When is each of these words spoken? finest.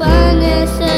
finest. 0.00 0.89